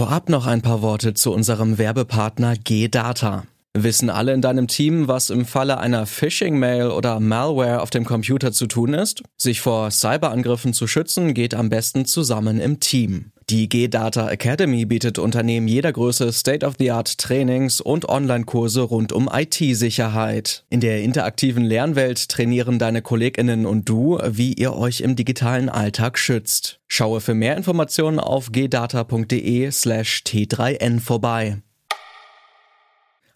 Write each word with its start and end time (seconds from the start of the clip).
Vorab 0.00 0.30
noch 0.30 0.46
ein 0.46 0.62
paar 0.62 0.80
Worte 0.80 1.12
zu 1.12 1.30
unserem 1.30 1.76
Werbepartner 1.76 2.56
G-Data. 2.56 3.44
Wissen 3.74 4.08
alle 4.08 4.32
in 4.32 4.40
deinem 4.40 4.66
Team, 4.66 5.08
was 5.08 5.28
im 5.28 5.44
Falle 5.44 5.76
einer 5.76 6.06
Phishing-Mail 6.06 6.86
oder 6.86 7.20
Malware 7.20 7.82
auf 7.82 7.90
dem 7.90 8.06
Computer 8.06 8.50
zu 8.50 8.66
tun 8.66 8.94
ist? 8.94 9.22
Sich 9.36 9.60
vor 9.60 9.90
Cyberangriffen 9.90 10.72
zu 10.72 10.86
schützen, 10.86 11.34
geht 11.34 11.52
am 11.54 11.68
besten 11.68 12.06
zusammen 12.06 12.60
im 12.60 12.80
Team. 12.80 13.32
Die 13.50 13.68
G-Data 13.68 14.30
Academy 14.30 14.84
bietet 14.84 15.18
Unternehmen 15.18 15.66
jeder 15.66 15.92
Größe 15.92 16.32
State-of-the-Art 16.32 17.18
Trainings 17.18 17.80
und 17.80 18.08
Online-Kurse 18.08 18.82
rund 18.82 19.12
um 19.12 19.28
IT-Sicherheit. 19.28 20.64
In 20.70 20.78
der 20.78 21.02
interaktiven 21.02 21.64
Lernwelt 21.64 22.28
trainieren 22.28 22.78
deine 22.78 23.02
KollegInnen 23.02 23.66
und 23.66 23.88
du, 23.88 24.20
wie 24.24 24.52
ihr 24.52 24.76
euch 24.76 25.00
im 25.00 25.16
digitalen 25.16 25.68
Alltag 25.68 26.16
schützt. 26.16 26.78
Schaue 26.86 27.20
für 27.20 27.34
mehr 27.34 27.56
Informationen 27.56 28.20
auf 28.20 28.52
gdata.de 28.52 29.72
slash 29.72 30.22
t3n 30.24 31.00
vorbei. 31.00 31.56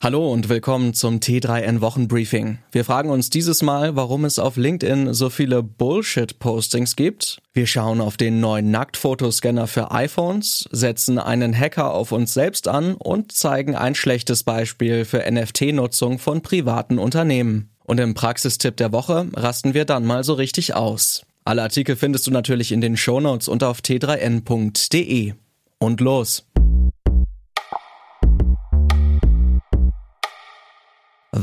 Hallo 0.04 0.30
und 0.30 0.50
willkommen 0.50 0.92
zum 0.92 1.18
T3N 1.18 1.80
Wochenbriefing. 1.80 2.58
Wir 2.70 2.84
fragen 2.84 3.08
uns 3.08 3.30
dieses 3.30 3.62
Mal, 3.62 3.96
warum 3.96 4.26
es 4.26 4.38
auf 4.38 4.58
LinkedIn 4.58 5.14
so 5.14 5.30
viele 5.30 5.62
Bullshit-Postings 5.62 6.94
gibt. 6.94 7.40
Wir 7.54 7.66
schauen 7.66 8.02
auf 8.02 8.18
den 8.18 8.38
neuen 8.38 8.70
Nacktfotoscanner 8.70 9.66
für 9.66 9.92
iPhones, 9.92 10.68
setzen 10.70 11.18
einen 11.18 11.58
Hacker 11.58 11.94
auf 11.94 12.12
uns 12.12 12.34
selbst 12.34 12.68
an 12.68 12.96
und 12.96 13.32
zeigen 13.32 13.76
ein 13.76 13.94
schlechtes 13.94 14.42
Beispiel 14.42 15.06
für 15.06 15.24
NFT-Nutzung 15.24 16.18
von 16.18 16.42
privaten 16.42 16.98
Unternehmen. 16.98 17.70
Und 17.84 17.98
im 17.98 18.12
Praxistipp 18.12 18.76
der 18.76 18.92
Woche 18.92 19.28
rasten 19.32 19.72
wir 19.72 19.86
dann 19.86 20.04
mal 20.04 20.22
so 20.22 20.34
richtig 20.34 20.74
aus. 20.74 21.22
Alle 21.46 21.62
Artikel 21.62 21.96
findest 21.96 22.26
du 22.26 22.30
natürlich 22.30 22.72
in 22.72 22.82
den 22.82 22.98
Shownotes 22.98 23.48
und 23.48 23.64
auf 23.64 23.78
t3n.de. 23.78 25.32
Und 25.78 26.00
los! 26.02 26.44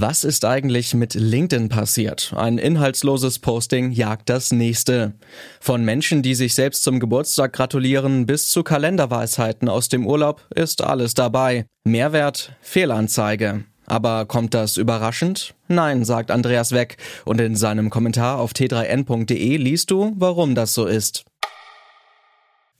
Was 0.03 0.23
ist 0.23 0.45
eigentlich 0.45 0.95
mit 0.95 1.13
LinkedIn 1.13 1.69
passiert? 1.69 2.33
Ein 2.35 2.57
inhaltsloses 2.57 3.37
Posting 3.37 3.91
jagt 3.91 4.29
das 4.29 4.51
nächste. 4.51 5.13
Von 5.59 5.85
Menschen, 5.85 6.23
die 6.23 6.33
sich 6.33 6.55
selbst 6.55 6.83
zum 6.83 6.99
Geburtstag 6.99 7.53
gratulieren, 7.53 8.25
bis 8.25 8.49
zu 8.49 8.63
Kalenderweisheiten 8.63 9.69
aus 9.69 9.89
dem 9.89 10.07
Urlaub 10.07 10.41
ist 10.55 10.83
alles 10.83 11.13
dabei. 11.13 11.67
Mehrwert, 11.83 12.53
Fehlanzeige. 12.61 13.65
Aber 13.85 14.25
kommt 14.25 14.55
das 14.55 14.77
überraschend? 14.77 15.53
Nein, 15.67 16.03
sagt 16.03 16.31
Andreas 16.31 16.71
Weck. 16.71 16.97
Und 17.23 17.39
in 17.39 17.55
seinem 17.55 17.91
Kommentar 17.91 18.39
auf 18.39 18.53
t3n.de 18.53 19.57
liest 19.57 19.91
du, 19.91 20.13
warum 20.15 20.55
das 20.55 20.73
so 20.73 20.87
ist. 20.87 21.25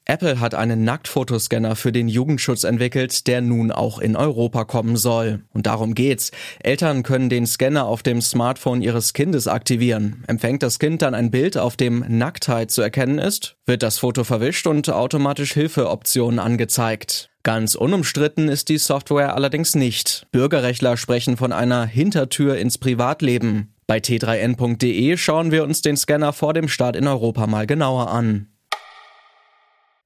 Apple 0.05 0.39
hat 0.39 0.55
einen 0.55 0.83
Nacktfotoscanner 0.83 1.75
für 1.75 1.91
den 1.91 2.07
Jugendschutz 2.07 2.63
entwickelt, 2.63 3.27
der 3.27 3.41
nun 3.41 3.71
auch 3.71 3.99
in 3.99 4.15
Europa 4.15 4.65
kommen 4.65 4.97
soll. 4.97 5.43
Und 5.53 5.67
darum 5.67 5.93
geht's. 5.93 6.31
Eltern 6.59 7.03
können 7.03 7.29
den 7.29 7.45
Scanner 7.45 7.85
auf 7.85 8.03
dem 8.03 8.21
Smartphone 8.21 8.81
ihres 8.81 9.13
Kindes 9.13 9.47
aktivieren. 9.47 10.23
Empfängt 10.27 10.63
das 10.63 10.79
Kind 10.79 11.01
dann 11.01 11.13
ein 11.13 11.31
Bild, 11.31 11.57
auf 11.57 11.77
dem 11.77 12.03
Nacktheit 12.07 12.71
zu 12.71 12.81
erkennen 12.81 13.19
ist, 13.19 13.57
wird 13.65 13.83
das 13.83 13.99
Foto 13.99 14.23
verwischt 14.23 14.67
und 14.67 14.89
automatisch 14.89 15.53
Hilfeoptionen 15.53 16.39
angezeigt. 16.39 17.29
Ganz 17.43 17.73
unumstritten 17.73 18.49
ist 18.49 18.69
die 18.69 18.77
Software 18.77 19.35
allerdings 19.35 19.75
nicht. 19.75 20.27
Bürgerrechtler 20.31 20.95
sprechen 20.97 21.37
von 21.37 21.51
einer 21.51 21.85
Hintertür 21.85 22.57
ins 22.57 22.77
Privatleben. 22.77 23.73
Bei 23.87 23.97
t3n.de 23.97 25.17
schauen 25.17 25.51
wir 25.51 25.63
uns 25.63 25.81
den 25.81 25.97
Scanner 25.97 26.33
vor 26.33 26.53
dem 26.53 26.67
Start 26.67 26.95
in 26.95 27.07
Europa 27.07 27.47
mal 27.47 27.65
genauer 27.65 28.11
an. 28.11 28.50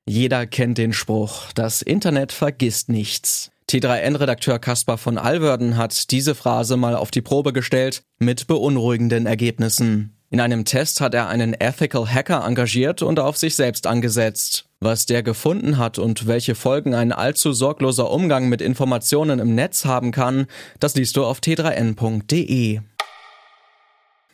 Jeder 0.08 0.46
kennt 0.46 0.78
den 0.78 0.94
Spruch, 0.94 1.52
das 1.54 1.82
Internet 1.82 2.32
vergisst 2.32 2.90
nichts. 2.90 3.50
T3N-Redakteur 3.70 4.60
Caspar 4.60 5.00
von 5.00 5.18
Alverden 5.18 5.78
hat 5.78 6.12
diese 6.12 6.36
Phrase 6.36 6.78
mal 6.78 6.96
auf 6.96 7.10
die 7.10 7.24
Probe 7.24 7.52
gestellt, 7.54 8.04
mit 8.20 8.46
beunruhigenden 8.46 9.26
Ergebnissen. 9.26 10.16
In 10.30 10.40
einem 10.40 10.66
Test 10.66 11.02
hat 11.02 11.16
er 11.16 11.28
einen 11.28 11.54
Ethical 11.54 12.08
Hacker 12.08 12.46
engagiert 12.46 13.02
und 13.02 13.20
auf 13.20 13.38
sich 13.38 13.56
selbst 13.56 13.88
angesetzt. 13.88 14.66
Was 14.80 15.08
der 15.08 15.24
gefunden 15.24 15.80
hat 15.80 15.98
und 15.98 16.28
welche 16.28 16.54
Folgen 16.54 16.94
ein 16.94 17.12
allzu 17.12 17.54
sorgloser 17.54 18.12
Umgang 18.12 18.48
mit 18.48 18.62
Informationen 18.62 19.40
im 19.40 19.56
Netz 19.56 19.86
haben 19.86 20.12
kann, 20.12 20.46
das 20.80 20.96
liest 20.96 21.16
du 21.18 21.26
auf 21.26 21.40
t3n.de. 21.40 22.82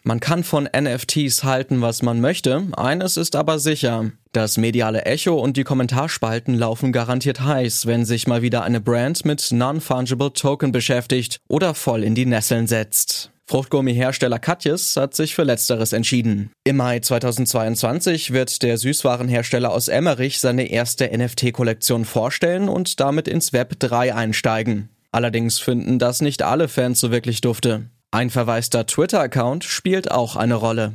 Man 0.04 0.20
kann 0.20 0.44
von 0.44 0.68
NFTs 0.76 1.44
halten, 1.44 1.82
was 1.82 2.02
man 2.02 2.22
möchte, 2.22 2.68
eines 2.76 3.18
ist 3.18 3.36
aber 3.36 3.60
sicher. 3.60 4.12
Das 4.32 4.58
mediale 4.58 5.06
Echo 5.06 5.38
und 5.40 5.58
die 5.58 5.64
Kommentarspalten 5.64 6.56
laufen 6.58 6.92
garantiert 6.92 7.42
heiß, 7.42 7.86
wenn 7.86 8.06
sich 8.06 8.26
mal 8.26 8.42
wieder 8.42 8.64
eine 8.64 8.82
Brand 8.82 9.26
mit 9.26 9.52
Non-Fungible 9.52 10.34
Token 10.34 10.72
beschäftigt 10.72 11.40
oder 11.48 11.76
voll 11.76 12.04
in 12.04 12.16
die 12.16 12.26
Nesseln 12.26 12.66
setzt. 12.66 13.32
Fruchtgummi-Hersteller 13.46 14.40
Katjes 14.40 14.96
hat 14.96 15.14
sich 15.14 15.36
für 15.36 15.44
Letzteres 15.44 15.94
entschieden. 15.94 16.52
Im 16.64 16.78
Mai 16.78 17.00
2022 17.00 18.32
wird 18.32 18.64
der 18.64 18.78
Süßwarenhersteller 18.78 19.72
aus 19.72 19.88
Emmerich 19.88 20.40
seine 20.40 20.72
erste 20.72 21.16
NFT-Kollektion 21.16 22.06
vorstellen 22.06 22.70
und 22.70 23.00
damit 23.02 23.28
ins 23.28 23.54
Web 23.54 23.78
3 23.80 24.16
einsteigen. 24.16 24.90
Allerdings 25.12 25.60
finden 25.60 26.00
das 26.00 26.22
nicht 26.22 26.42
alle 26.42 26.70
Fans 26.70 27.02
so 27.02 27.12
wirklich 27.12 27.42
dufte. 27.42 27.90
Ein 28.14 28.30
verwaister 28.30 28.86
Twitter-Account 28.86 29.64
spielt 29.64 30.12
auch 30.12 30.36
eine 30.36 30.56
Rolle. 30.56 30.92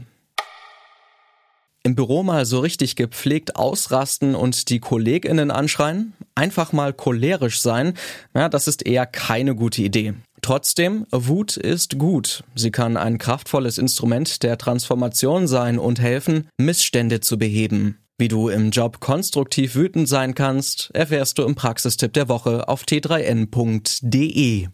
Im 1.83 1.95
Büro 1.95 2.23
mal 2.23 2.45
so 2.45 2.61
richtig 2.61 2.95
gepflegt 2.95 3.57
ausrasten 3.57 4.35
und 4.35 4.69
die 4.69 4.81
KollegInnen 4.81 5.51
anschreien? 5.51 6.13
Einfach 6.35 6.73
mal 6.73 6.93
cholerisch 6.93 7.61
sein? 7.61 7.95
Ja, 8.35 8.51
das 8.51 8.69
ist 8.69 8.85
eher 8.85 9.07
keine 9.07 9.55
gute 9.55 9.81
Idee. 9.81 10.13
Trotzdem, 10.43 11.07
Wut 11.11 11.57
ist 11.57 11.97
gut. 11.97 12.45
Sie 12.55 12.71
kann 12.71 12.99
ein 12.99 13.17
kraftvolles 13.17 13.79
Instrument 13.79 14.43
der 14.43 14.59
Transformation 14.59 15.47
sein 15.47 15.79
und 15.79 15.99
helfen, 15.99 16.49
Missstände 16.59 17.21
zu 17.21 17.39
beheben. 17.39 17.97
Wie 18.19 18.29
du 18.29 18.51
im 18.51 18.71
Job 18.73 19.01
konstruktiv 19.01 19.75
wütend 19.75 20.07
sein 20.07 20.35
kannst, 20.35 20.91
erfährst 20.93 21.39
du 21.39 21.45
im 21.45 21.55
Praxistipp 21.55 22.13
der 22.13 22.29
Woche 22.29 22.69
auf 22.69 22.83
t3n.de. 22.83 24.69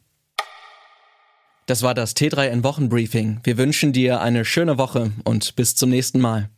Das 1.66 1.82
war 1.82 1.94
das 1.94 2.16
T3N 2.16 2.64
Wochenbriefing. 2.64 3.40
Wir 3.44 3.56
wünschen 3.56 3.92
dir 3.92 4.20
eine 4.20 4.44
schöne 4.44 4.78
Woche 4.78 5.12
und 5.24 5.54
bis 5.54 5.76
zum 5.76 5.90
nächsten 5.90 6.20
Mal. 6.20 6.48